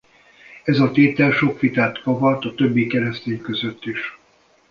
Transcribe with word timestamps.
Ez 0.63 0.79
a 0.79 0.91
tétel 0.91 1.31
sok 1.31 1.59
vitát 1.59 2.01
kavart 2.01 2.45
a 2.45 2.53
többi 2.53 2.87
keresztény 2.87 3.41
között 3.41 3.85
is. 3.85 4.19